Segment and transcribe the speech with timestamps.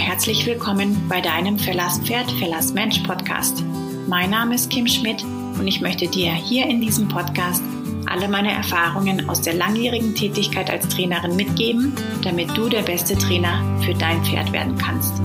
[0.00, 3.62] herzlich willkommen bei deinem Verlasspferd, Verlassmensch Podcast.
[4.08, 7.62] Mein Name ist Kim Schmidt und ich möchte dir hier in diesem Podcast
[8.06, 11.92] alle meine Erfahrungen aus der langjährigen Tätigkeit als Trainerin mitgeben,
[12.24, 15.20] damit du der beste Trainer für dein Pferd werden kannst.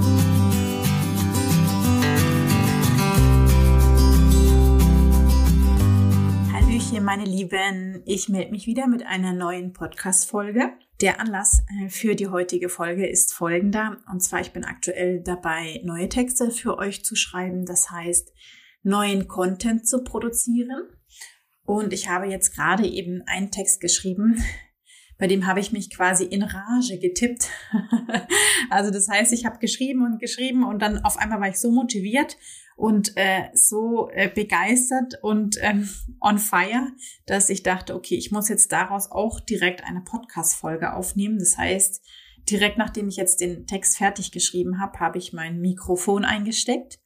[6.54, 8.04] Hallöchen, meine Lieben.
[8.06, 10.74] Ich melde mich wieder mit einer neuen Podcast-Folge.
[11.02, 13.98] Der Anlass äh, für die heutige Folge ist folgender.
[14.12, 17.66] Und zwar, ich bin aktuell dabei, neue Texte für euch zu schreiben.
[17.66, 18.32] Das heißt,
[18.82, 20.88] neuen Content zu produzieren.
[21.64, 24.42] Und ich habe jetzt gerade eben einen Text geschrieben,
[25.18, 27.50] bei dem habe ich mich quasi in Rage getippt.
[28.70, 31.72] also das heißt, ich habe geschrieben und geschrieben und dann auf einmal war ich so
[31.72, 32.38] motiviert
[32.76, 36.92] und äh, so äh, begeistert und ähm, on fire,
[37.26, 41.40] dass ich dachte, okay, ich muss jetzt daraus auch direkt eine Podcast-Folge aufnehmen.
[41.40, 42.06] Das heißt,
[42.50, 47.00] direkt nachdem ich jetzt den Text fertig geschrieben habe, habe ich mein Mikrofon eingesteckt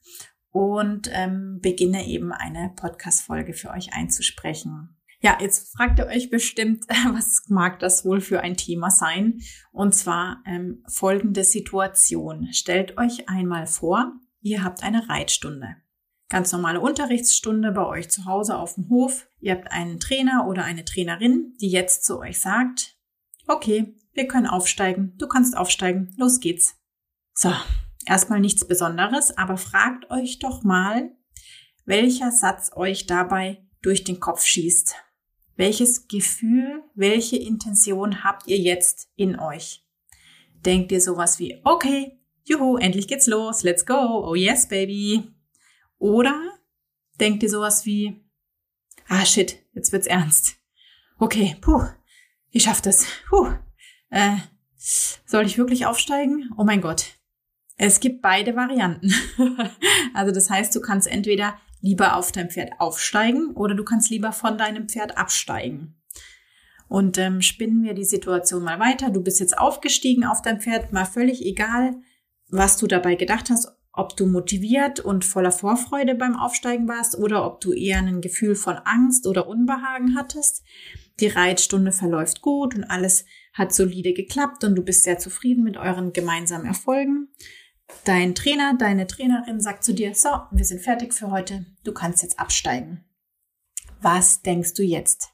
[0.51, 4.95] und ähm, beginne eben eine Podcast-Folge für euch einzusprechen.
[5.21, 9.39] Ja, jetzt fragt ihr euch bestimmt, was mag das wohl für ein Thema sein?
[9.71, 12.47] Und zwar ähm, folgende Situation.
[12.53, 15.75] Stellt euch einmal vor, ihr habt eine Reitstunde.
[16.29, 19.27] Ganz normale Unterrichtsstunde bei euch zu Hause auf dem Hof.
[19.39, 22.95] Ihr habt einen Trainer oder eine Trainerin, die jetzt zu euch sagt,
[23.47, 26.75] okay, wir können aufsteigen, du kannst aufsteigen, los geht's.
[27.33, 27.51] So,
[28.05, 31.11] erstmal nichts Besonderes, aber fragt euch doch mal,
[31.85, 34.95] welcher Satz euch dabei durch den Kopf schießt.
[35.55, 39.83] Welches Gefühl, welche Intention habt ihr jetzt in euch?
[40.53, 42.18] Denkt ihr sowas wie, okay,
[42.49, 45.23] juhu, endlich geht's los, let's go, oh yes, baby.
[45.97, 46.59] Oder
[47.19, 48.23] denkt ihr sowas wie,
[49.07, 50.55] ah shit, jetzt wird's ernst.
[51.19, 51.83] Okay, puh,
[52.51, 53.05] ich schaff das.
[53.29, 53.49] Puh,
[54.09, 54.37] äh,
[54.77, 56.49] soll ich wirklich aufsteigen?
[56.57, 57.19] Oh mein Gott,
[57.77, 59.13] es gibt beide Varianten.
[60.13, 64.31] also das heißt, du kannst entweder lieber auf dein Pferd aufsteigen oder du kannst lieber
[64.31, 65.95] von deinem Pferd absteigen.
[66.87, 69.11] Und ähm, spinnen wir die Situation mal weiter.
[69.11, 72.01] Du bist jetzt aufgestiegen auf dein Pferd, mal völlig egal,
[72.51, 77.45] was du dabei gedacht hast, ob du motiviert und voller Vorfreude beim Aufsteigen warst oder
[77.45, 80.63] ob du eher ein Gefühl von Angst oder Unbehagen hattest.
[81.19, 85.75] Die Reitstunde verläuft gut und alles hat solide geklappt und du bist sehr zufrieden mit
[85.75, 87.27] euren gemeinsamen Erfolgen.
[88.05, 92.23] Dein Trainer, deine Trainerin sagt zu dir, so, wir sind fertig für heute, du kannst
[92.23, 93.03] jetzt absteigen.
[94.01, 95.33] Was denkst du jetzt?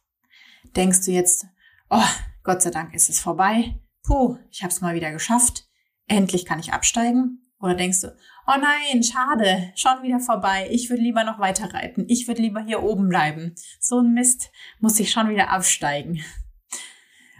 [0.75, 1.45] Denkst du jetzt,
[1.89, 2.01] oh,
[2.43, 5.64] Gott sei Dank ist es vorbei, puh, ich habe es mal wieder geschafft,
[6.07, 7.41] endlich kann ich absteigen?
[7.59, 8.07] Oder denkst du,
[8.47, 12.61] oh nein, schade, schon wieder vorbei, ich würde lieber noch weiter reiten, ich würde lieber
[12.61, 13.55] hier oben bleiben.
[13.79, 16.21] So ein Mist, muss ich schon wieder absteigen.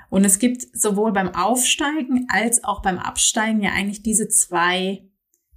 [0.09, 5.03] Und es gibt sowohl beim Aufsteigen als auch beim Absteigen ja eigentlich diese zwei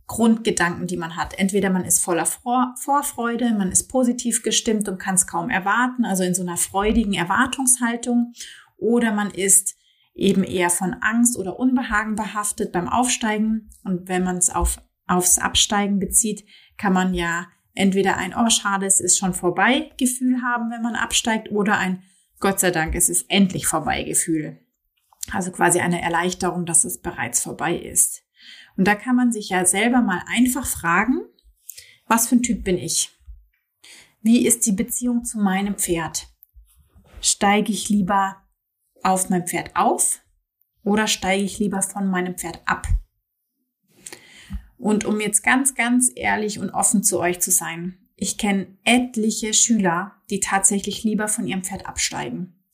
[0.09, 1.39] Grundgedanken, die man hat.
[1.39, 6.25] Entweder man ist voller Vorfreude, man ist positiv gestimmt und kann es kaum erwarten, also
[6.25, 8.33] in so einer freudigen Erwartungshaltung,
[8.77, 9.78] oder man ist
[10.19, 13.71] eben eher von Angst oder Unbehagen behaftet beim Aufsteigen.
[13.85, 16.45] Und wenn man es auf, aufs Absteigen bezieht,
[16.77, 20.97] kann man ja entweder ein, oh schade, es ist schon vorbei Gefühl haben, wenn man
[20.97, 22.03] absteigt, oder ein,
[22.41, 24.59] Gott sei Dank, es ist endlich vorbei Gefühl.
[25.33, 28.25] Also quasi eine Erleichterung, dass es bereits vorbei ist.
[28.77, 31.21] Und da kann man sich ja selber mal einfach fragen,
[32.07, 33.11] was für ein Typ bin ich?
[34.23, 36.29] Wie ist die Beziehung zu meinem Pferd?
[37.21, 38.37] Steige ich lieber
[39.03, 40.21] auf mein Pferd auf
[40.83, 42.87] oder steige ich lieber von meinem Pferd ab?
[44.79, 49.55] Und um jetzt ganz, ganz ehrlich und offen zu euch zu sein, ich kenne etliche
[49.55, 52.65] Schüler, die tatsächlich lieber von ihrem Pferd absteigen.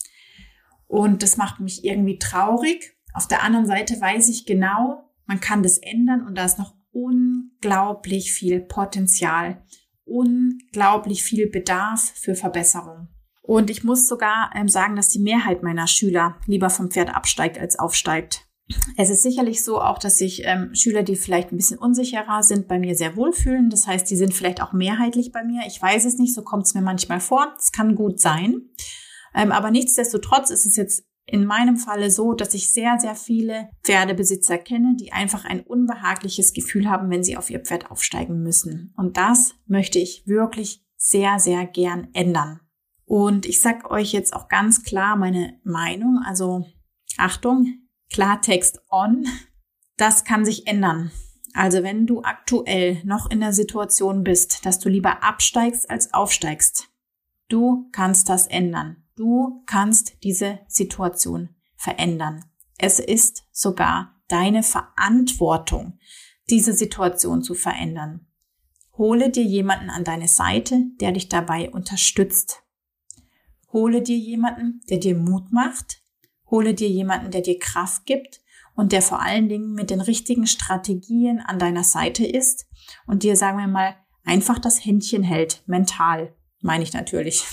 [0.86, 2.96] Und das macht mich irgendwie traurig.
[3.12, 6.74] Auf der anderen Seite weiß ich genau, man kann das ändern und da ist noch
[6.92, 9.64] unglaublich viel Potenzial,
[10.04, 13.08] unglaublich viel Bedarf für Verbesserung.
[13.46, 17.58] Und ich muss sogar ähm, sagen, dass die Mehrheit meiner Schüler lieber vom Pferd absteigt
[17.58, 18.46] als aufsteigt.
[18.96, 22.68] Es ist sicherlich so auch, dass sich ähm, Schüler, die vielleicht ein bisschen unsicherer sind,
[22.68, 23.68] bei mir sehr wohlfühlen.
[23.68, 25.60] Das heißt, die sind vielleicht auch mehrheitlich bei mir.
[25.66, 27.54] Ich weiß es nicht, so kommt es mir manchmal vor.
[27.58, 28.70] Es kann gut sein.
[29.34, 33.68] Ähm, aber nichtsdestotrotz ist es jetzt in meinem Falle so, dass ich sehr, sehr viele
[33.82, 38.94] Pferdebesitzer kenne, die einfach ein unbehagliches Gefühl haben, wenn sie auf ihr Pferd aufsteigen müssen.
[38.96, 42.60] Und das möchte ich wirklich sehr, sehr gern ändern.
[43.06, 46.22] Und ich sag euch jetzt auch ganz klar meine Meinung.
[46.24, 46.64] Also
[47.18, 47.74] Achtung,
[48.10, 49.26] Klartext on.
[49.96, 51.10] Das kann sich ändern.
[51.52, 56.88] Also wenn du aktuell noch in der Situation bist, dass du lieber absteigst als aufsteigst,
[57.48, 59.04] du kannst das ändern.
[59.16, 62.44] Du kannst diese Situation verändern.
[62.78, 65.98] Es ist sogar deine Verantwortung.
[66.50, 68.26] diese Situation zu verändern.
[68.98, 72.63] Hole dir jemanden an deine Seite, der dich dabei unterstützt.
[73.74, 76.00] Hole dir jemanden, der dir Mut macht.
[76.50, 78.40] Hole dir jemanden, der dir Kraft gibt
[78.76, 82.66] und der vor allen Dingen mit den richtigen Strategien an deiner Seite ist
[83.06, 87.44] und dir, sagen wir mal, einfach das Händchen hält, mental, meine ich natürlich.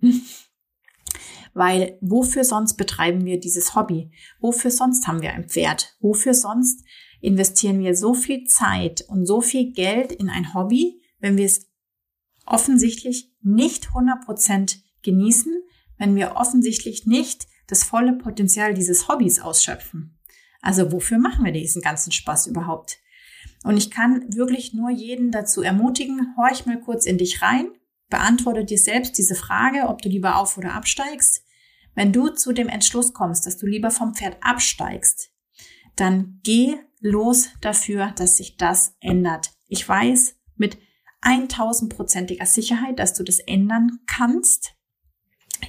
[1.54, 4.12] Weil wofür sonst betreiben wir dieses Hobby?
[4.38, 5.96] Wofür sonst haben wir ein Pferd?
[6.00, 6.84] Wofür sonst
[7.22, 11.70] investieren wir so viel Zeit und so viel Geld in ein Hobby, wenn wir es
[12.44, 15.62] offensichtlich nicht 100% genießen,
[16.00, 20.18] wenn wir offensichtlich nicht das volle Potenzial dieses Hobbys ausschöpfen.
[20.62, 22.98] Also wofür machen wir diesen ganzen Spaß überhaupt?
[23.62, 27.68] Und ich kann wirklich nur jeden dazu ermutigen, horch mal kurz in dich rein,
[28.08, 31.44] beantworte dir selbst diese Frage, ob du lieber auf oder absteigst.
[31.94, 35.30] Wenn du zu dem Entschluss kommst, dass du lieber vom Pferd absteigst,
[35.96, 39.50] dann geh los dafür, dass sich das ändert.
[39.68, 40.78] Ich weiß mit
[41.22, 44.74] 1000%iger Sicherheit, dass du das ändern kannst.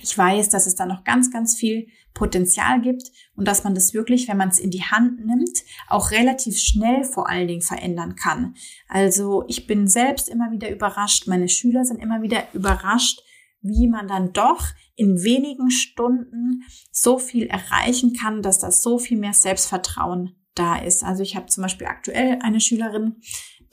[0.02, 3.94] Ich weiß, dass es da noch ganz, ganz viel Potenzial gibt und dass man das
[3.94, 8.16] wirklich, wenn man es in die Hand nimmt, auch relativ schnell vor allen Dingen verändern
[8.16, 8.56] kann.
[8.88, 13.22] Also ich bin selbst immer wieder überrascht, meine Schüler sind immer wieder überrascht,
[13.62, 14.66] wie man dann doch
[14.96, 21.04] in wenigen Stunden so viel erreichen kann, dass das so viel mehr Selbstvertrauen da ist.
[21.04, 23.16] Also ich habe zum Beispiel aktuell eine Schülerin,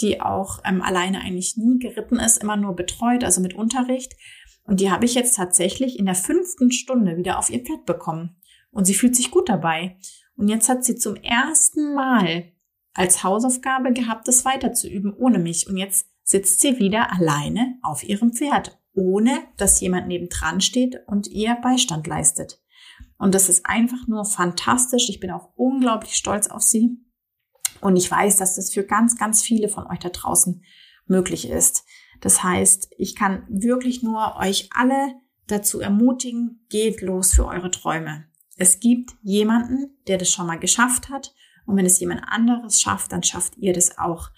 [0.01, 4.15] die auch ähm, alleine eigentlich nie geritten ist, immer nur betreut, also mit Unterricht.
[4.69, 8.37] Und die habe ich jetzt tatsächlich in der fünften Stunde wieder auf ihr Pferd bekommen.
[8.71, 9.97] Und sie fühlt sich gut dabei.
[10.37, 12.53] Und jetzt hat sie zum ersten Mal
[12.93, 15.67] als Hausaufgabe gehabt, das weiterzuüben ohne mich.
[15.69, 21.29] Und jetzt sitzt sie wieder alleine auf ihrem Pferd, ohne dass jemand nebendran steht und
[21.29, 22.61] ihr Beistand leistet.
[23.17, 25.09] Und das ist einfach nur fantastisch.
[25.09, 26.99] Ich bin auch unglaublich stolz auf sie.
[27.81, 30.63] Und ich weiß, dass das für ganz, ganz viele von euch da draußen
[31.07, 31.87] möglich ist.
[32.21, 35.15] Das heißt, ich kann wirklich nur euch alle
[35.47, 38.25] dazu ermutigen, geht los für eure Träume.
[38.57, 41.35] Es gibt jemanden, der das schon mal geschafft hat.
[41.65, 44.31] Und wenn es jemand anderes schafft, dann schafft ihr das auch.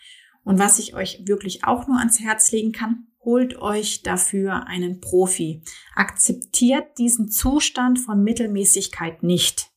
[0.44, 5.00] Und was ich euch wirklich auch nur ans Herz legen kann, holt euch dafür einen
[5.00, 5.62] Profi.
[5.94, 9.71] Akzeptiert diesen Zustand von Mittelmäßigkeit nicht.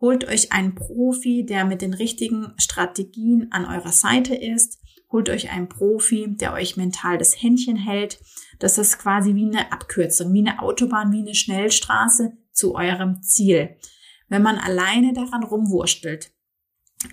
[0.00, 4.80] Holt euch einen Profi, der mit den richtigen Strategien an eurer Seite ist.
[5.14, 8.18] Holt euch einen Profi, der euch mental das Händchen hält.
[8.58, 13.76] Das ist quasi wie eine Abkürzung, wie eine Autobahn, wie eine Schnellstraße zu eurem Ziel.
[14.28, 16.32] Wenn man alleine daran rumwurstelt,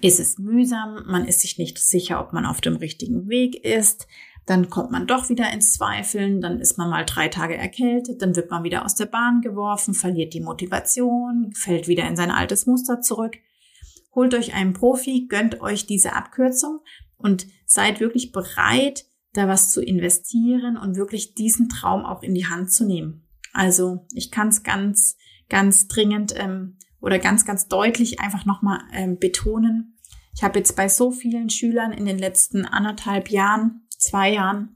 [0.02, 4.08] ist es mühsam, man ist sich nicht sicher, ob man auf dem richtigen Weg ist,
[4.48, 8.36] dann kommt man doch wieder ins Zweifeln, dann ist man mal drei Tage erkältet, dann
[8.36, 12.66] wird man wieder aus der Bahn geworfen, verliert die Motivation, fällt wieder in sein altes
[12.66, 13.38] Muster zurück.
[14.16, 16.80] Holt euch einen Profi, gönnt euch diese Abkürzung
[17.22, 22.48] und seid wirklich bereit, da was zu investieren und wirklich diesen Traum auch in die
[22.48, 23.28] Hand zu nehmen.
[23.54, 25.18] Also ich kann es ganz,
[25.50, 29.98] ganz dringend ähm, oder ganz, ganz deutlich einfach nochmal ähm, betonen.
[30.36, 34.76] Ich habe jetzt bei so vielen Schülern in den letzten anderthalb Jahren zwei Jahren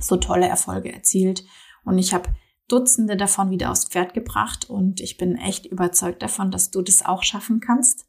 [0.00, 1.44] so tolle Erfolge erzielt.
[1.84, 2.30] Und ich habe
[2.68, 7.04] Dutzende davon wieder aufs Pferd gebracht und ich bin echt überzeugt davon, dass du das
[7.04, 8.06] auch schaffen kannst.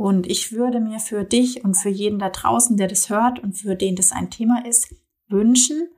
[0.00, 3.58] Und ich würde mir für dich und für jeden da draußen, der das hört und
[3.58, 4.94] für den das ein Thema ist,
[5.28, 5.90] wünschen,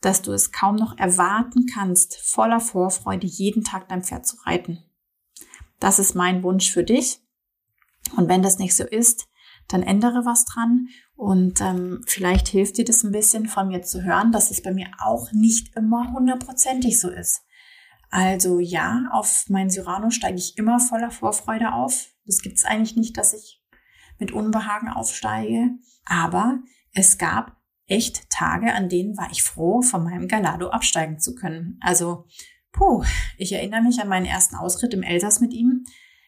[0.00, 4.82] dass du es kaum noch erwarten kannst, voller Vorfreude jeden Tag dein Pferd zu reiten.
[5.78, 7.20] Das ist mein Wunsch für dich.
[8.16, 9.28] Und wenn das nicht so ist,
[9.68, 14.02] dann ändere was dran und ähm, vielleicht hilft dir das ein bisschen von mir zu
[14.02, 17.42] hören, dass es bei mir auch nicht immer hundertprozentig so ist.
[18.10, 22.08] Also ja, auf mein Cyrano steige ich immer voller Vorfreude auf.
[22.24, 23.62] Das gibt's eigentlich nicht, dass ich
[24.18, 25.70] mit Unbehagen aufsteige.
[26.04, 26.60] Aber
[26.92, 31.78] es gab echt Tage, an denen war ich froh, von meinem Galado absteigen zu können.
[31.80, 32.26] Also,
[32.72, 33.04] puh,
[33.36, 35.84] ich erinnere mich an meinen ersten Ausritt im Elsass mit ihm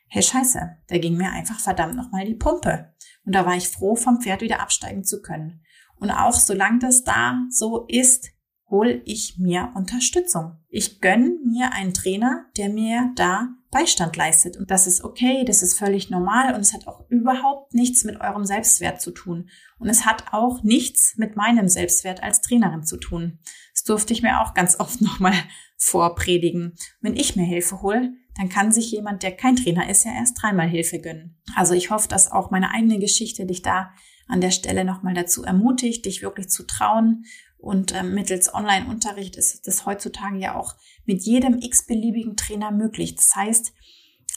[0.09, 2.95] hey Scheiße, da ging mir einfach verdammt nochmal die Pumpe.
[3.25, 5.63] Und da war ich froh, vom Pferd wieder absteigen zu können.
[5.97, 8.31] Und auch solange das da so ist,
[8.71, 10.59] hole ich mir Unterstützung.
[10.69, 14.57] Ich gönn mir einen Trainer, der mir da Beistand leistet.
[14.57, 18.21] Und das ist okay, das ist völlig normal und es hat auch überhaupt nichts mit
[18.21, 19.51] eurem Selbstwert zu tun.
[19.79, 23.39] Und es hat auch nichts mit meinem Selbstwert als Trainerin zu tun.
[23.73, 25.35] Das durfte ich mir auch ganz oft nochmal
[25.77, 26.75] vorpredigen.
[27.01, 30.41] Wenn ich mir Hilfe hole, dann kann sich jemand, der kein Trainer ist, ja erst
[30.41, 31.39] dreimal Hilfe gönnen.
[31.55, 33.91] Also ich hoffe, dass auch meine eigene Geschichte dich da
[34.29, 37.25] an der Stelle nochmal dazu ermutigt, dich wirklich zu trauen.
[37.59, 43.17] Und äh, mittels Online-Unterricht ist das heutzutage ja auch mit jedem x-beliebigen Trainer möglich.
[43.17, 43.73] Das heißt,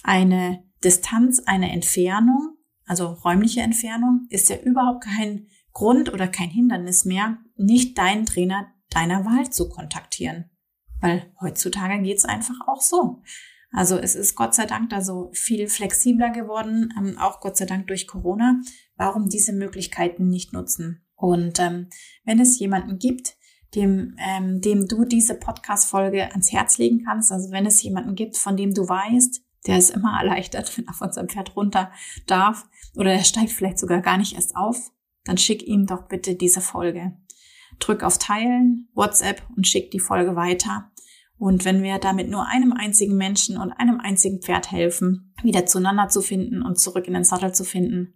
[0.03, 7.05] eine Distanz, eine Entfernung, also räumliche Entfernung, ist ja überhaupt kein Grund oder kein Hindernis
[7.05, 10.49] mehr, nicht deinen Trainer deiner Wahl zu kontaktieren.
[10.99, 13.21] Weil heutzutage geht's einfach auch so.
[13.71, 17.65] Also es ist Gott sei Dank da so viel flexibler geworden, ähm, auch Gott sei
[17.65, 18.59] Dank durch Corona.
[18.97, 21.05] Warum diese Möglichkeiten nicht nutzen?
[21.21, 21.87] Und ähm,
[22.25, 23.37] wenn es jemanden gibt,
[23.75, 28.37] dem, ähm, dem du diese Podcast-Folge ans Herz legen kannst, also wenn es jemanden gibt,
[28.37, 31.91] von dem du weißt, der ist immer erleichtert, wenn er von seinem Pferd runter
[32.25, 34.91] darf oder er steigt vielleicht sogar gar nicht erst auf,
[35.23, 37.15] dann schick ihm doch bitte diese Folge.
[37.79, 40.91] Drück auf Teilen, WhatsApp und schick die Folge weiter.
[41.37, 46.09] Und wenn wir damit nur einem einzigen Menschen und einem einzigen Pferd helfen, wieder zueinander
[46.09, 48.15] zu finden und zurück in den Sattel zu finden,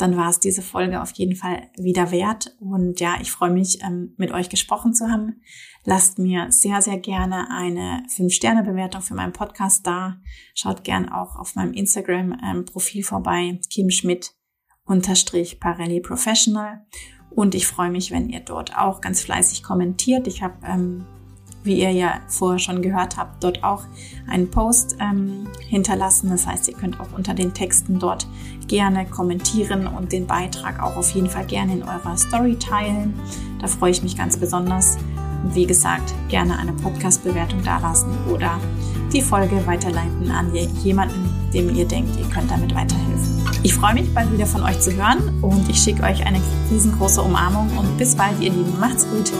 [0.00, 2.56] dann war es diese Folge auf jeden Fall wieder wert.
[2.60, 5.42] Und ja, ich freue mich, ähm, mit euch gesprochen zu haben.
[5.84, 10.20] Lasst mir sehr, sehr gerne eine 5-Sterne-Bewertung für meinen Podcast da.
[10.54, 14.34] Schaut gern auch auf meinem Instagram-Profil vorbei, Kim Schmidt
[14.84, 16.86] unterstrich Parelli Professional.
[17.30, 20.26] Und ich freue mich, wenn ihr dort auch ganz fleißig kommentiert.
[20.26, 21.06] Ich habe ähm,
[21.62, 23.82] wie ihr ja vorher schon gehört habt, dort auch
[24.28, 26.30] einen Post ähm, hinterlassen.
[26.30, 28.26] Das heißt, ihr könnt auch unter den Texten dort
[28.66, 33.14] gerne kommentieren und den Beitrag auch auf jeden Fall gerne in eurer Story teilen.
[33.60, 34.96] Da freue ich mich ganz besonders.
[35.42, 38.58] Und wie gesagt, gerne eine Podcast-Bewertung dalassen oder
[39.12, 43.40] die Folge weiterleiten an jemanden, dem ihr denkt, ihr könnt damit weiterhelfen.
[43.62, 46.40] Ich freue mich, bald wieder von euch zu hören und ich schicke euch eine
[46.70, 48.78] riesengroße Umarmung und bis bald, ihr Lieben.
[48.78, 49.32] Macht's gut.